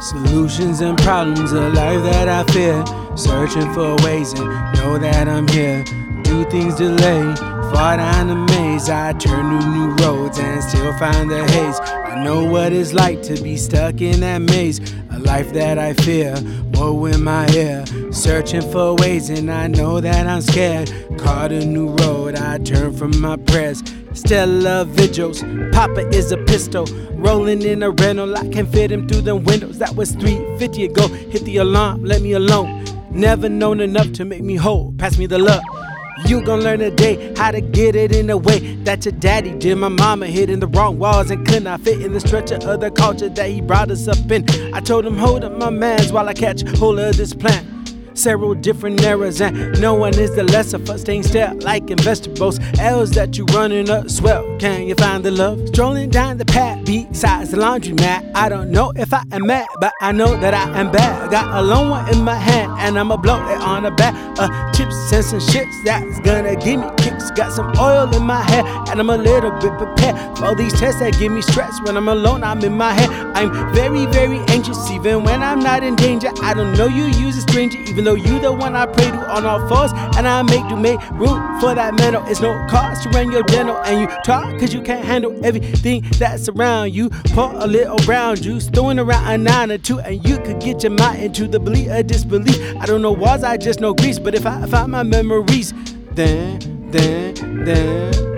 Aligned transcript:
Solutions 0.00 0.80
and 0.80 0.96
problems, 0.98 1.52
a 1.52 1.68
life 1.70 2.02
that 2.02 2.28
I 2.28 2.44
fear. 2.52 2.84
Searching 3.16 3.72
for 3.74 3.96
ways 4.04 4.32
and 4.32 4.48
know 4.76 4.98
that 4.98 5.28
I'm 5.28 5.46
here. 5.48 5.84
Do 6.22 6.44
things 6.50 6.76
delay, 6.76 7.34
far 7.72 7.96
down 7.96 8.28
the 8.28 8.34
maze. 8.34 8.88
I 8.88 9.12
turn 9.14 9.60
to 9.60 9.66
new 9.68 9.90
roads 10.04 10.38
and 10.38 10.62
still 10.62 10.92
find 10.98 11.30
the 11.30 11.44
haze. 11.52 11.93
I 12.14 12.22
know 12.22 12.44
what 12.44 12.72
it's 12.72 12.92
like 12.92 13.22
to 13.22 13.42
be 13.42 13.56
stuck 13.56 14.00
in 14.00 14.20
that 14.20 14.38
maze. 14.38 14.78
A 15.10 15.18
life 15.18 15.52
that 15.52 15.80
I 15.80 15.94
fear, 15.94 16.36
woe 16.72 17.06
in 17.06 17.24
my 17.24 17.48
ear. 17.48 17.84
Searching 18.12 18.62
for 18.70 18.94
ways 18.94 19.30
and 19.30 19.50
I 19.50 19.66
know 19.66 20.00
that 20.00 20.24
I'm 20.24 20.40
scared. 20.40 20.92
Caught 21.18 21.50
a 21.50 21.66
new 21.66 21.88
road, 21.88 22.36
I 22.36 22.58
turn 22.58 22.96
from 22.96 23.20
my 23.20 23.36
prayers. 23.36 23.82
Stellar 24.12 24.84
vigils, 24.84 25.42
Papa 25.72 26.08
is 26.10 26.30
a 26.30 26.36
pistol. 26.36 26.86
Rolling 27.14 27.62
in 27.62 27.82
a 27.82 27.90
rental, 27.90 28.36
I 28.36 28.46
can 28.46 28.70
fit 28.70 28.92
him 28.92 29.08
through 29.08 29.22
the 29.22 29.34
windows. 29.34 29.78
That 29.78 29.96
was 29.96 30.12
350 30.12 30.84
ago. 30.84 31.08
Hit 31.08 31.44
the 31.44 31.56
alarm, 31.56 32.04
let 32.04 32.22
me 32.22 32.34
alone. 32.34 32.84
Never 33.10 33.48
known 33.48 33.80
enough 33.80 34.12
to 34.12 34.24
make 34.24 34.44
me 34.44 34.54
whole. 34.54 34.94
Pass 34.98 35.18
me 35.18 35.26
the 35.26 35.38
love. 35.38 35.62
You 36.26 36.42
gon' 36.42 36.60
learn 36.60 36.78
today 36.78 37.34
how 37.36 37.50
to 37.50 37.60
get 37.60 37.96
it 37.96 38.14
in 38.14 38.30
a 38.30 38.36
way 38.36 38.76
that 38.84 39.04
your 39.04 39.12
daddy 39.12 39.52
did. 39.52 39.76
My 39.78 39.88
mama 39.88 40.26
hid 40.26 40.48
in 40.48 40.60
the 40.60 40.68
wrong 40.68 40.98
walls 40.98 41.30
and 41.30 41.46
could 41.46 41.64
not 41.64 41.80
fit 41.80 42.00
in 42.00 42.12
the 42.12 42.20
stretcher 42.20 42.56
of 42.62 42.80
the 42.80 42.90
culture 42.90 43.28
that 43.28 43.48
he 43.48 43.60
brought 43.60 43.90
us 43.90 44.06
up 44.06 44.30
in. 44.30 44.48
I 44.72 44.80
told 44.80 45.04
him, 45.04 45.16
hold 45.16 45.44
up 45.44 45.58
my 45.58 45.70
mans 45.70 46.12
while 46.12 46.28
I 46.28 46.34
catch 46.34 46.62
hold 46.78 46.98
of 46.98 47.16
this 47.16 47.34
plant 47.34 47.73
several 48.14 48.54
different 48.54 49.02
eras, 49.02 49.40
and 49.40 49.80
no 49.80 49.94
one 49.94 50.18
is 50.18 50.34
the 50.34 50.44
lesser 50.44 50.78
for 50.78 50.98
staying 50.98 51.22
still 51.22 51.54
like 51.60 51.88
vegetables. 52.00 52.58
L's 52.78 53.10
that 53.12 53.36
you 53.36 53.44
running 53.46 53.90
up 53.90 54.08
swell. 54.10 54.44
Can 54.58 54.86
you 54.86 54.94
find 54.94 55.24
the 55.24 55.30
love? 55.30 55.68
Strolling 55.68 56.10
down 56.10 56.38
the 56.38 56.44
path 56.44 56.84
besides 56.84 57.50
the 57.50 57.56
laundromat. 57.58 58.30
I 58.34 58.48
don't 58.48 58.70
know 58.70 58.92
if 58.96 59.12
I 59.12 59.22
am 59.32 59.46
mad, 59.46 59.66
but 59.80 59.92
I 60.00 60.12
know 60.12 60.36
that 60.40 60.54
I 60.54 60.80
am 60.80 60.90
bad. 60.90 61.30
Got 61.30 61.54
a 61.58 61.62
long 61.62 61.90
one 61.90 62.08
in 62.12 62.22
my 62.22 62.36
hand, 62.36 62.72
and 62.78 62.98
I'ma 62.98 63.16
blow 63.16 63.40
it 63.48 63.60
on 63.60 63.82
the 63.82 63.90
back. 63.90 64.14
Uh, 64.38 64.72
chips 64.72 65.12
and 65.12 65.24
some 65.24 65.38
shits 65.40 65.84
that's 65.84 66.20
gonna 66.20 66.56
give 66.56 66.80
me 66.80 66.88
kicks. 66.98 67.30
Got 67.32 67.52
some 67.52 67.72
oil 67.78 68.14
in 68.14 68.22
my 68.24 68.42
hair, 68.42 68.64
and 68.88 69.00
I'm 69.00 69.10
a 69.10 69.16
little 69.16 69.50
bit 69.52 69.72
prepared 69.78 70.16
for 70.38 70.46
all 70.46 70.54
these 70.54 70.72
tests 70.78 71.00
that 71.00 71.18
give 71.18 71.32
me 71.32 71.42
stress. 71.42 71.80
When 71.82 71.96
I'm 71.96 72.08
alone, 72.08 72.42
I'm 72.44 72.62
in 72.62 72.76
my 72.76 72.92
head. 72.92 73.10
I'm 73.34 73.74
very, 73.74 74.06
very 74.06 74.38
anxious, 74.48 74.90
even 74.90 75.24
when 75.24 75.42
I'm 75.42 75.60
not 75.60 75.82
in 75.82 75.96
danger. 75.96 76.30
I 76.42 76.54
don't 76.54 76.76
know 76.76 76.86
you 76.86 77.04
use 77.04 77.36
a 77.36 77.42
stranger, 77.42 77.78
even 77.78 78.03
though 78.04 78.14
you 78.14 78.38
the 78.38 78.52
one 78.52 78.76
I 78.76 78.86
pray 78.86 79.10
to 79.10 79.30
on 79.30 79.44
all 79.46 79.66
fours, 79.68 79.92
and 80.16 80.26
I 80.26 80.42
make 80.42 80.68
you 80.70 80.76
make 80.76 81.00
room 81.12 81.60
for 81.60 81.74
that 81.74 81.94
mental. 81.94 82.24
It's 82.26 82.40
no 82.40 82.66
cost 82.68 83.02
to 83.04 83.08
run 83.10 83.32
your 83.32 83.42
dental, 83.42 83.76
and 83.78 84.00
you 84.00 84.06
talk 84.24 84.58
cause 84.58 84.72
you 84.72 84.82
can't 84.82 85.04
handle 85.04 85.44
everything 85.44 86.02
that's 86.18 86.48
around 86.48 86.94
you. 86.94 87.10
Pour 87.34 87.52
a 87.54 87.66
little 87.66 87.96
brown 88.04 88.36
juice, 88.36 88.68
throwing 88.68 88.98
around 88.98 89.26
a 89.28 89.38
nine 89.38 89.70
or 89.70 89.78
two, 89.78 89.98
and 90.00 90.26
you 90.26 90.38
could 90.38 90.60
get 90.60 90.82
your 90.82 90.92
mind 90.92 91.22
into 91.22 91.48
the 91.48 91.60
belief 91.60 91.88
or 91.88 92.02
disbelief. 92.02 92.58
I 92.80 92.86
don't 92.86 93.02
know 93.02 93.12
walls, 93.12 93.42
I 93.42 93.56
just 93.56 93.80
know 93.80 93.94
grease, 93.94 94.18
but 94.18 94.34
if 94.34 94.46
I 94.46 94.66
find 94.66 94.92
my 94.92 95.02
memories, 95.02 95.72
then, 96.14 96.90
then, 96.90 97.64
then 97.64 98.33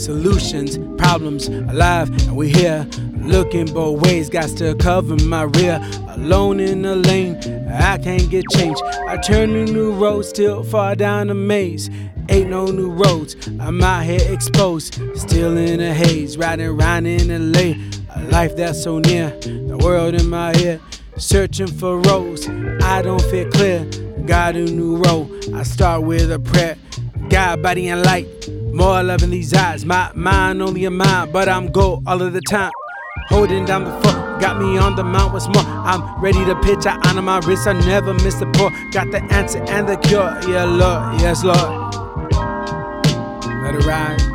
solutions, 0.00 0.78
problems, 1.00 1.48
alive, 1.48 2.10
and 2.26 2.36
we 2.36 2.48
here. 2.48 2.86
Looking 3.20 3.66
both 3.66 4.00
ways, 4.02 4.30
got 4.30 4.48
to 4.56 4.74
cover 4.76 5.14
my 5.24 5.42
rear. 5.42 5.78
Alone 6.08 6.58
in 6.58 6.82
the 6.82 6.96
lane, 6.96 7.36
I 7.68 7.98
can't 7.98 8.30
get 8.30 8.44
changed. 8.50 8.82
I 9.06 9.18
turn 9.18 9.50
to 9.50 9.64
new 9.66 9.92
roads, 9.92 10.28
still 10.28 10.64
far 10.64 10.94
down 10.94 11.28
the 11.28 11.34
maze. 11.34 11.90
Ain't 12.30 12.48
no 12.48 12.66
new 12.66 12.90
roads, 12.90 13.36
I'm 13.60 13.82
out 13.82 14.04
here 14.04 14.20
exposed. 14.32 14.94
Still 15.18 15.58
in 15.58 15.80
a 15.80 15.92
haze, 15.92 16.38
riding 16.38 16.66
around 16.66 17.06
in 17.06 17.30
a 17.30 17.38
lane. 17.38 17.90
A 18.14 18.22
life 18.24 18.56
that's 18.56 18.82
so 18.82 18.98
near, 19.00 19.30
the 19.40 19.78
world 19.82 20.14
in 20.14 20.28
my 20.28 20.54
ear. 20.54 20.80
Searching 21.16 21.66
for 21.66 22.00
roads, 22.00 22.48
I 22.82 23.02
don't 23.02 23.22
feel 23.24 23.50
clear. 23.50 23.84
Got 24.24 24.56
a 24.56 24.64
new 24.64 24.96
road, 24.96 25.52
I 25.54 25.62
start 25.62 26.02
with 26.02 26.32
a 26.32 26.38
prayer. 26.38 26.76
God, 27.28 27.62
body, 27.62 27.88
and 27.88 28.02
light. 28.02 28.26
More 28.80 29.02
love 29.02 29.22
in 29.22 29.28
these 29.28 29.52
eyes. 29.52 29.84
My 29.84 30.10
mind 30.14 30.62
only 30.62 30.86
a 30.86 30.90
mind, 30.90 31.34
but 31.34 31.50
I'm 31.50 31.70
gold 31.70 32.02
all 32.06 32.22
of 32.22 32.32
the 32.32 32.40
time. 32.40 32.72
Holding 33.28 33.66
down 33.66 33.84
the 33.84 33.90
fort, 33.90 34.40
got 34.40 34.58
me 34.58 34.78
on 34.78 34.96
the 34.96 35.04
mount 35.04 35.34
what's 35.34 35.48
more. 35.48 35.62
I'm 35.62 36.18
ready 36.18 36.42
to 36.46 36.58
pitch, 36.62 36.86
I 36.86 36.98
honor 37.06 37.20
my 37.20 37.40
wrist, 37.40 37.66
I 37.66 37.74
never 37.74 38.14
miss 38.14 38.40
a 38.40 38.46
pour. 38.46 38.70
Got 38.90 39.10
the 39.10 39.22
answer 39.30 39.62
and 39.68 39.86
the 39.86 39.98
cure, 39.98 40.34
yeah, 40.48 40.64
Lord, 40.64 41.20
yes, 41.20 41.44
Lord. 41.44 41.58
Let 43.62 43.74
it 43.74 43.84
ride. 43.84 44.29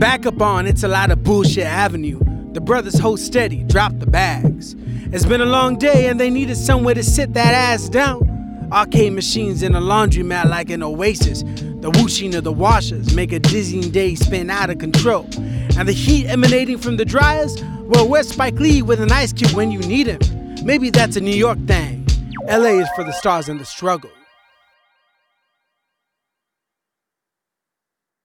Back 0.00 0.24
up 0.24 0.40
on 0.40 0.66
It's 0.66 0.82
a 0.82 0.88
Lot 0.88 1.10
of 1.10 1.22
Bullshit 1.22 1.66
Avenue. 1.66 2.18
The 2.54 2.60
brothers 2.62 2.98
hold 2.98 3.20
steady, 3.20 3.64
drop 3.64 3.92
the 3.98 4.06
bags. 4.06 4.74
It's 5.12 5.26
been 5.26 5.42
a 5.42 5.44
long 5.44 5.76
day 5.76 6.08
and 6.08 6.18
they 6.18 6.30
needed 6.30 6.56
somewhere 6.56 6.94
to 6.94 7.02
sit 7.02 7.34
that 7.34 7.52
ass 7.52 7.90
down. 7.90 8.70
Arcade 8.72 9.12
machines 9.12 9.62
in 9.62 9.74
a 9.74 9.80
laundromat 9.80 10.46
like 10.46 10.70
an 10.70 10.82
oasis. 10.82 11.42
The 11.42 11.90
whooshing 11.98 12.34
of 12.34 12.44
the 12.44 12.52
washers 12.52 13.14
make 13.14 13.30
a 13.30 13.38
dizzying 13.38 13.90
day 13.90 14.14
spin 14.14 14.48
out 14.48 14.70
of 14.70 14.78
control. 14.78 15.28
And 15.76 15.86
the 15.86 15.92
heat 15.92 16.28
emanating 16.28 16.78
from 16.78 16.96
the 16.96 17.04
dryers? 17.04 17.62
Well, 17.80 18.08
where's 18.08 18.28
Spike 18.28 18.58
Lee 18.58 18.80
with 18.80 19.02
an 19.02 19.12
ice 19.12 19.34
cube 19.34 19.52
when 19.52 19.70
you 19.70 19.80
need 19.80 20.06
him? 20.06 20.64
Maybe 20.64 20.88
that's 20.88 21.16
a 21.16 21.20
New 21.20 21.36
York 21.36 21.58
thing. 21.66 22.06
LA 22.48 22.80
is 22.80 22.88
for 22.96 23.04
the 23.04 23.12
stars 23.12 23.50
and 23.50 23.60
the 23.60 23.66
struggle. 23.66 24.10